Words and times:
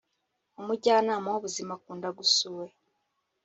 umujyanama 0.59 1.27
w'ubuzima 1.33 1.71
akunda 1.77 2.07
gusura 2.17 2.71